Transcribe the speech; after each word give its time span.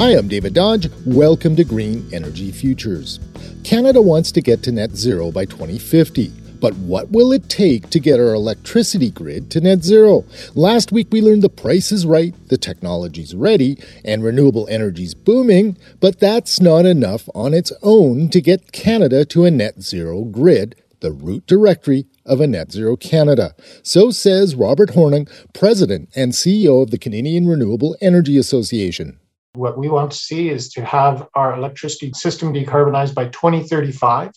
Hi, 0.00 0.16
I'm 0.16 0.28
David 0.28 0.54
Dodge. 0.54 0.88
Welcome 1.04 1.56
to 1.56 1.62
Green 1.62 2.08
Energy 2.10 2.50
Futures. 2.52 3.20
Canada 3.64 4.00
wants 4.00 4.32
to 4.32 4.40
get 4.40 4.62
to 4.62 4.72
net 4.72 4.92
zero 4.96 5.30
by 5.30 5.44
2050. 5.44 6.28
But 6.58 6.74
what 6.76 7.10
will 7.10 7.32
it 7.32 7.50
take 7.50 7.90
to 7.90 8.00
get 8.00 8.18
our 8.18 8.32
electricity 8.32 9.10
grid 9.10 9.50
to 9.50 9.60
net 9.60 9.84
zero? 9.84 10.24
Last 10.54 10.90
week 10.90 11.08
we 11.10 11.20
learned 11.20 11.42
the 11.42 11.50
price 11.50 11.92
is 11.92 12.06
right, 12.06 12.34
the 12.48 12.56
technology's 12.56 13.34
ready, 13.34 13.76
and 14.02 14.24
renewable 14.24 14.66
energy's 14.70 15.12
booming, 15.12 15.76
but 16.00 16.18
that's 16.18 16.62
not 16.62 16.86
enough 16.86 17.28
on 17.34 17.52
its 17.52 17.70
own 17.82 18.30
to 18.30 18.40
get 18.40 18.72
Canada 18.72 19.26
to 19.26 19.44
a 19.44 19.50
net 19.50 19.82
zero 19.82 20.24
grid, 20.24 20.76
the 21.00 21.12
root 21.12 21.46
directory 21.46 22.06
of 22.24 22.40
a 22.40 22.46
net 22.46 22.72
zero 22.72 22.96
Canada. 22.96 23.54
So 23.82 24.10
says 24.10 24.54
Robert 24.54 24.92
Hornung, 24.92 25.30
President 25.52 26.08
and 26.16 26.32
CEO 26.32 26.82
of 26.82 26.90
the 26.90 26.96
Canadian 26.96 27.46
Renewable 27.46 27.98
Energy 28.00 28.38
Association. 28.38 29.19
What 29.54 29.76
we 29.76 29.88
want 29.88 30.12
to 30.12 30.16
see 30.16 30.48
is 30.48 30.68
to 30.74 30.84
have 30.84 31.26
our 31.34 31.56
electricity 31.56 32.12
system 32.14 32.54
decarbonized 32.54 33.14
by 33.14 33.26
2035 33.28 34.30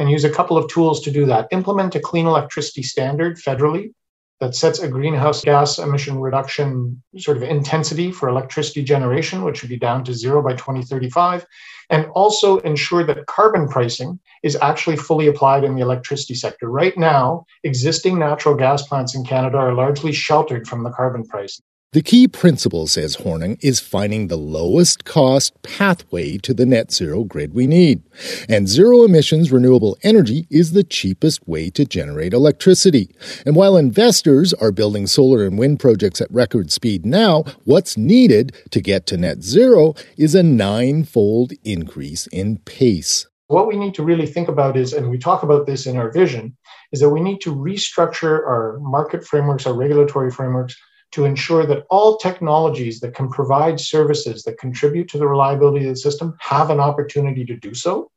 and 0.00 0.10
use 0.10 0.24
a 0.24 0.30
couple 0.30 0.56
of 0.56 0.68
tools 0.68 1.00
to 1.02 1.12
do 1.12 1.26
that. 1.26 1.46
Implement 1.52 1.94
a 1.94 2.00
clean 2.00 2.26
electricity 2.26 2.82
standard 2.82 3.36
federally 3.36 3.92
that 4.40 4.56
sets 4.56 4.80
a 4.80 4.88
greenhouse 4.88 5.42
gas 5.44 5.78
emission 5.78 6.18
reduction 6.18 7.00
sort 7.16 7.36
of 7.36 7.42
intensity 7.44 8.10
for 8.10 8.28
electricity 8.28 8.82
generation, 8.82 9.42
which 9.42 9.58
should 9.58 9.68
be 9.68 9.78
down 9.78 10.02
to 10.04 10.12
zero 10.12 10.42
by 10.42 10.52
2035, 10.54 11.46
and 11.90 12.06
also 12.06 12.58
ensure 12.58 13.04
that 13.04 13.26
carbon 13.26 13.68
pricing 13.68 14.18
is 14.42 14.56
actually 14.56 14.96
fully 14.96 15.28
applied 15.28 15.64
in 15.64 15.74
the 15.74 15.82
electricity 15.82 16.34
sector. 16.34 16.68
Right 16.68 16.96
now, 16.96 17.46
existing 17.62 18.18
natural 18.18 18.54
gas 18.54 18.86
plants 18.86 19.14
in 19.14 19.24
Canada 19.24 19.58
are 19.58 19.74
largely 19.74 20.12
sheltered 20.12 20.66
from 20.66 20.82
the 20.82 20.90
carbon 20.90 21.24
pricing. 21.24 21.64
The 21.92 22.02
key 22.02 22.28
principle, 22.28 22.86
says 22.86 23.16
Hornung, 23.16 23.56
is 23.62 23.80
finding 23.80 24.26
the 24.26 24.36
lowest 24.36 25.06
cost 25.06 25.54
pathway 25.62 26.36
to 26.36 26.52
the 26.52 26.66
net 26.66 26.92
zero 26.92 27.24
grid 27.24 27.54
we 27.54 27.66
need. 27.66 28.02
And 28.46 28.68
zero 28.68 29.04
emissions 29.04 29.50
renewable 29.50 29.96
energy 30.02 30.46
is 30.50 30.72
the 30.72 30.84
cheapest 30.84 31.48
way 31.48 31.70
to 31.70 31.86
generate 31.86 32.34
electricity. 32.34 33.16
And 33.46 33.56
while 33.56 33.74
investors 33.78 34.52
are 34.52 34.70
building 34.70 35.06
solar 35.06 35.46
and 35.46 35.58
wind 35.58 35.80
projects 35.80 36.20
at 36.20 36.30
record 36.30 36.70
speed 36.70 37.06
now, 37.06 37.44
what's 37.64 37.96
needed 37.96 38.54
to 38.70 38.82
get 38.82 39.06
to 39.06 39.16
net 39.16 39.42
zero 39.42 39.94
is 40.18 40.34
a 40.34 40.42
nine-fold 40.42 41.54
increase 41.64 42.26
in 42.26 42.58
pace. 42.58 43.26
What 43.46 43.66
we 43.66 43.78
need 43.78 43.94
to 43.94 44.02
really 44.02 44.26
think 44.26 44.48
about 44.48 44.76
is, 44.76 44.92
and 44.92 45.08
we 45.08 45.16
talk 45.16 45.42
about 45.42 45.64
this 45.64 45.86
in 45.86 45.96
our 45.96 46.12
vision, 46.12 46.54
is 46.92 47.00
that 47.00 47.08
we 47.08 47.22
need 47.22 47.40
to 47.40 47.54
restructure 47.54 48.46
our 48.46 48.78
market 48.82 49.24
frameworks, 49.24 49.66
our 49.66 49.72
regulatory 49.72 50.30
frameworks 50.30 50.76
to 51.12 51.24
ensure 51.24 51.66
that 51.66 51.84
all 51.90 52.18
technologies 52.18 53.00
that 53.00 53.14
can 53.14 53.28
provide 53.28 53.80
services 53.80 54.42
that 54.42 54.58
contribute 54.58 55.08
to 55.08 55.18
the 55.18 55.26
reliability 55.26 55.86
of 55.86 55.94
the 55.94 56.00
system 56.00 56.36
have 56.40 56.70
an 56.70 56.80
opportunity 56.80 57.44
to 57.44 57.56
do 57.56 57.74
so. 57.74 58.10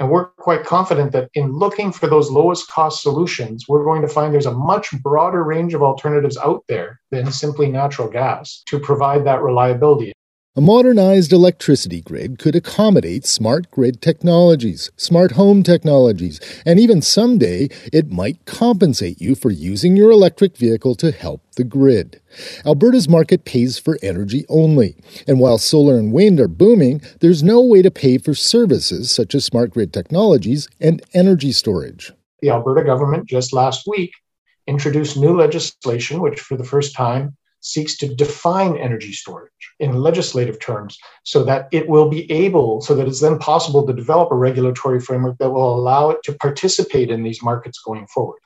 And 0.00 0.10
we're 0.10 0.26
quite 0.26 0.64
confident 0.64 1.10
that 1.12 1.28
in 1.34 1.52
looking 1.52 1.90
for 1.90 2.06
those 2.06 2.30
lowest 2.30 2.70
cost 2.70 3.02
solutions, 3.02 3.66
we're 3.68 3.84
going 3.84 4.02
to 4.02 4.08
find 4.08 4.32
there's 4.32 4.46
a 4.46 4.52
much 4.52 4.90
broader 5.02 5.42
range 5.42 5.74
of 5.74 5.82
alternatives 5.82 6.36
out 6.36 6.62
there 6.68 7.00
than 7.10 7.32
simply 7.32 7.68
natural 7.68 8.08
gas 8.08 8.62
to 8.66 8.78
provide 8.78 9.24
that 9.24 9.42
reliability. 9.42 10.12
A 10.56 10.60
modernized 10.60 11.32
electricity 11.32 12.00
grid 12.00 12.40
could 12.40 12.56
accommodate 12.56 13.24
smart 13.24 13.70
grid 13.70 14.02
technologies, 14.02 14.90
smart 14.96 15.32
home 15.32 15.62
technologies, 15.62 16.40
and 16.66 16.80
even 16.80 17.00
someday 17.00 17.68
it 17.92 18.10
might 18.10 18.44
compensate 18.44 19.20
you 19.20 19.36
for 19.36 19.52
using 19.52 19.96
your 19.96 20.10
electric 20.10 20.56
vehicle 20.56 20.96
to 20.96 21.12
help 21.12 21.42
the 21.54 21.62
grid. 21.62 22.20
Alberta's 22.66 23.08
market 23.08 23.44
pays 23.44 23.78
for 23.78 24.00
energy 24.02 24.44
only, 24.48 24.96
and 25.28 25.38
while 25.38 25.58
solar 25.58 25.96
and 25.96 26.12
wind 26.12 26.40
are 26.40 26.48
booming, 26.48 27.02
there's 27.20 27.44
no 27.44 27.60
way 27.60 27.80
to 27.80 27.90
pay 27.90 28.18
for 28.18 28.34
services 28.34 29.12
such 29.12 29.36
as 29.36 29.44
smart 29.44 29.70
grid 29.70 29.92
technologies 29.92 30.68
and 30.80 31.00
energy 31.14 31.52
storage. 31.52 32.10
The 32.40 32.50
Alberta 32.50 32.82
government 32.82 33.28
just 33.28 33.52
last 33.52 33.86
week 33.86 34.10
introduced 34.66 35.16
new 35.16 35.36
legislation 35.36 36.20
which 36.20 36.40
for 36.40 36.56
the 36.56 36.64
first 36.64 36.96
time 36.96 37.36
seeks 37.60 37.96
to 37.96 38.14
define 38.14 38.76
energy 38.76 39.12
storage 39.12 39.50
in 39.80 39.94
legislative 39.94 40.60
terms 40.60 40.98
so 41.24 41.44
that 41.44 41.68
it 41.72 41.88
will 41.88 42.08
be 42.08 42.30
able, 42.30 42.80
so 42.80 42.94
that 42.94 43.08
it's 43.08 43.20
then 43.20 43.38
possible 43.38 43.86
to 43.86 43.92
develop 43.92 44.30
a 44.30 44.36
regulatory 44.36 45.00
framework 45.00 45.36
that 45.38 45.50
will 45.50 45.74
allow 45.74 46.10
it 46.10 46.18
to 46.24 46.32
participate 46.34 47.10
in 47.10 47.22
these 47.22 47.42
markets 47.42 47.80
going 47.84 48.06
forward. 48.06 48.38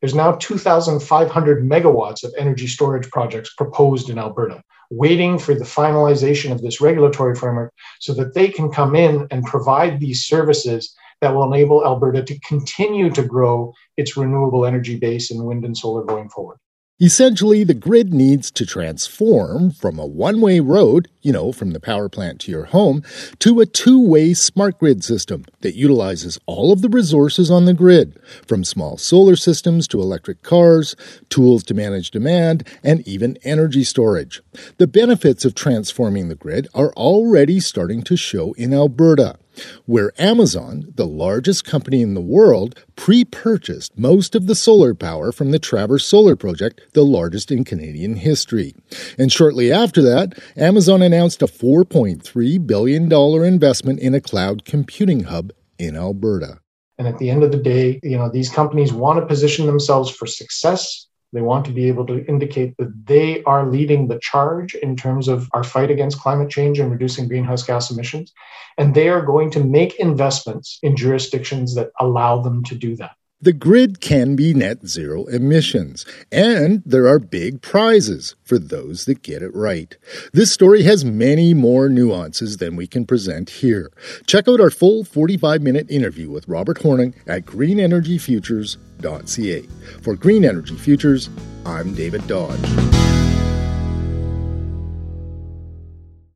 There's 0.00 0.14
now 0.14 0.32
2,500 0.32 1.64
megawatts 1.64 2.24
of 2.24 2.34
energy 2.38 2.66
storage 2.66 3.10
projects 3.10 3.54
proposed 3.54 4.10
in 4.10 4.18
Alberta, 4.18 4.62
waiting 4.90 5.38
for 5.38 5.54
the 5.54 5.64
finalization 5.64 6.52
of 6.52 6.60
this 6.60 6.80
regulatory 6.80 7.34
framework 7.34 7.72
so 8.00 8.12
that 8.14 8.34
they 8.34 8.48
can 8.48 8.70
come 8.70 8.94
in 8.94 9.26
and 9.30 9.44
provide 9.44 10.00
these 10.00 10.24
services 10.24 10.94
that 11.20 11.34
will 11.34 11.50
enable 11.50 11.86
Alberta 11.86 12.22
to 12.22 12.38
continue 12.40 13.08
to 13.10 13.22
grow 13.22 13.72
its 13.96 14.16
renewable 14.16 14.66
energy 14.66 14.96
base 14.96 15.30
in 15.30 15.44
wind 15.44 15.64
and 15.64 15.76
solar 15.76 16.04
going 16.04 16.28
forward. 16.28 16.58
Essentially, 17.00 17.64
the 17.64 17.74
grid 17.74 18.14
needs 18.14 18.52
to 18.52 18.64
transform 18.64 19.72
from 19.72 19.98
a 19.98 20.06
one 20.06 20.40
way 20.40 20.60
road, 20.60 21.08
you 21.24 21.32
know, 21.32 21.50
from 21.50 21.72
the 21.72 21.80
power 21.80 22.08
plant 22.08 22.38
to 22.38 22.52
your 22.52 22.66
home, 22.66 23.02
to 23.40 23.58
a 23.60 23.66
two 23.66 23.98
way 23.98 24.34
smart 24.34 24.78
grid 24.78 25.02
system 25.02 25.44
that 25.62 25.74
utilizes 25.74 26.38
all 26.46 26.70
of 26.70 26.82
the 26.82 26.88
resources 26.88 27.50
on 27.50 27.64
the 27.64 27.74
grid, 27.74 28.20
from 28.46 28.62
small 28.62 28.98
solar 28.98 29.34
systems 29.34 29.88
to 29.88 30.00
electric 30.00 30.42
cars, 30.42 30.94
tools 31.30 31.64
to 31.64 31.74
manage 31.74 32.10
demand, 32.10 32.68
and 32.84 33.06
even 33.08 33.38
energy 33.42 33.82
storage. 33.82 34.42
The 34.76 34.86
benefits 34.86 35.46
of 35.46 35.54
transforming 35.54 36.28
the 36.28 36.34
grid 36.34 36.68
are 36.74 36.92
already 36.92 37.58
starting 37.58 38.02
to 38.02 38.16
show 38.16 38.52
in 38.52 38.74
Alberta 38.74 39.38
where 39.86 40.12
Amazon, 40.18 40.92
the 40.94 41.06
largest 41.06 41.64
company 41.64 42.02
in 42.02 42.14
the 42.14 42.20
world, 42.20 42.78
pre 42.96 43.24
purchased 43.24 43.96
most 43.98 44.34
of 44.34 44.46
the 44.46 44.54
solar 44.54 44.94
power 44.94 45.32
from 45.32 45.50
the 45.50 45.58
Travers 45.58 46.04
Solar 46.04 46.36
Project, 46.36 46.80
the 46.92 47.04
largest 47.04 47.50
in 47.50 47.64
Canadian 47.64 48.16
history. 48.16 48.74
And 49.18 49.32
shortly 49.32 49.72
after 49.72 50.02
that, 50.02 50.38
Amazon 50.56 51.02
announced 51.14 51.42
a 51.42 51.46
$4.3 51.46 52.66
billion 52.66 53.12
investment 53.44 54.00
in 54.00 54.14
a 54.14 54.20
cloud 54.20 54.64
computing 54.64 55.24
hub 55.24 55.52
in 55.78 55.96
Alberta. 55.96 56.60
And 56.98 57.08
at 57.08 57.18
the 57.18 57.30
end 57.30 57.42
of 57.42 57.52
the 57.52 57.58
day, 57.58 58.00
you 58.02 58.16
know, 58.16 58.28
these 58.28 58.50
companies 58.50 58.92
want 58.92 59.18
to 59.20 59.26
position 59.26 59.66
themselves 59.66 60.10
for 60.10 60.26
success 60.26 61.06
they 61.34 61.42
want 61.42 61.66
to 61.66 61.72
be 61.72 61.88
able 61.88 62.06
to 62.06 62.24
indicate 62.26 62.76
that 62.78 63.06
they 63.06 63.42
are 63.42 63.66
leading 63.66 64.06
the 64.06 64.20
charge 64.20 64.76
in 64.76 64.94
terms 64.94 65.26
of 65.26 65.50
our 65.52 65.64
fight 65.64 65.90
against 65.90 66.20
climate 66.20 66.48
change 66.48 66.78
and 66.78 66.92
reducing 66.92 67.26
greenhouse 67.26 67.64
gas 67.64 67.90
emissions. 67.90 68.32
And 68.78 68.94
they 68.94 69.08
are 69.08 69.20
going 69.20 69.50
to 69.50 69.64
make 69.64 69.96
investments 69.96 70.78
in 70.80 70.94
jurisdictions 70.94 71.74
that 71.74 71.90
allow 71.98 72.40
them 72.40 72.62
to 72.64 72.76
do 72.76 72.94
that. 72.96 73.16
The 73.44 73.52
grid 73.52 74.00
can 74.00 74.34
be 74.36 74.54
net 74.54 74.86
zero 74.86 75.26
emissions, 75.26 76.06
and 76.32 76.82
there 76.86 77.06
are 77.06 77.18
big 77.18 77.60
prizes 77.60 78.34
for 78.42 78.58
those 78.58 79.04
that 79.04 79.20
get 79.20 79.42
it 79.42 79.54
right. 79.54 79.94
This 80.32 80.50
story 80.50 80.82
has 80.84 81.04
many 81.04 81.52
more 81.52 81.90
nuances 81.90 82.56
than 82.56 82.74
we 82.74 82.86
can 82.86 83.04
present 83.04 83.50
here. 83.50 83.92
Check 84.26 84.48
out 84.48 84.62
our 84.62 84.70
full 84.70 85.04
45 85.04 85.60
minute 85.60 85.90
interview 85.90 86.30
with 86.30 86.48
Robert 86.48 86.78
Hornung 86.78 87.12
at 87.26 87.44
greenenergyfutures.ca. 87.44 89.68
For 90.00 90.16
Green 90.16 90.46
Energy 90.46 90.76
Futures, 90.76 91.28
I'm 91.66 91.92
David 91.92 92.26
Dodge. 92.26 93.23